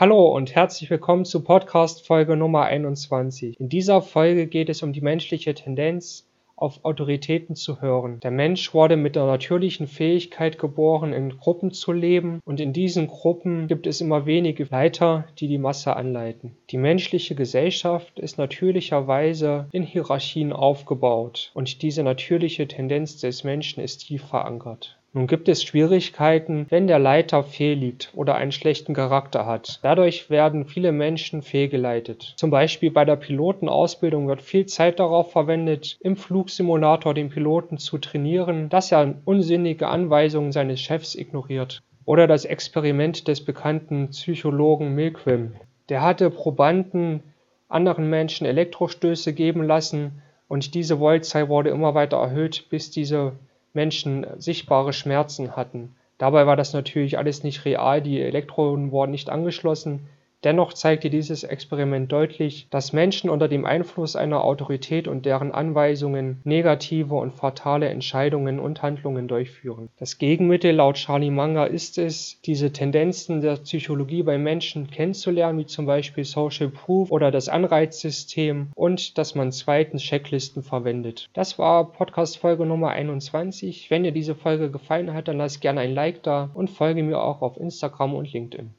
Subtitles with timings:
[0.00, 3.60] Hallo und herzlich willkommen zu Podcast Folge Nummer 21.
[3.60, 6.26] In dieser Folge geht es um die menschliche Tendenz,
[6.56, 8.18] auf Autoritäten zu hören.
[8.20, 13.08] Der Mensch wurde mit der natürlichen Fähigkeit geboren, in Gruppen zu leben und in diesen
[13.08, 16.56] Gruppen gibt es immer wenige Leiter, die die Masse anleiten.
[16.70, 24.06] Die menschliche Gesellschaft ist natürlicherweise in Hierarchien aufgebaut und diese natürliche Tendenz des Menschen ist
[24.06, 24.99] tief verankert.
[25.12, 29.80] Nun gibt es Schwierigkeiten, wenn der Leiter fehlliegt oder einen schlechten Charakter hat.
[29.82, 32.34] Dadurch werden viele Menschen fehlgeleitet.
[32.36, 37.98] Zum Beispiel bei der Pilotenausbildung wird viel Zeit darauf verwendet, im Flugsimulator den Piloten zu
[37.98, 41.82] trainieren, dass er unsinnige Anweisungen seines Chefs ignoriert.
[42.04, 45.56] Oder das Experiment des bekannten Psychologen Milquim.
[45.88, 47.24] Der hatte Probanden
[47.68, 53.32] anderen Menschen Elektrostöße geben lassen und diese Voltzahl wurde immer weiter erhöht, bis diese
[53.72, 55.94] Menschen sichtbare Schmerzen hatten.
[56.18, 60.08] Dabei war das natürlich alles nicht real, die Elektroden wurden nicht angeschlossen
[60.42, 66.40] Dennoch zeigte dieses Experiment deutlich, dass Menschen unter dem Einfluss einer Autorität und deren Anweisungen
[66.44, 69.90] negative und fatale Entscheidungen und Handlungen durchführen.
[69.98, 75.66] Das Gegenmittel laut Charlie Munger ist es, diese Tendenzen der Psychologie bei Menschen kennenzulernen, wie
[75.66, 81.28] zum Beispiel Social Proof oder das Anreizsystem und dass man zweitens Checklisten verwendet.
[81.32, 83.90] Das war Podcast Folge Nummer 21.
[83.90, 87.22] Wenn dir diese Folge gefallen hat, dann lass gerne ein Like da und folge mir
[87.22, 88.68] auch auf Instagram und LinkedIn.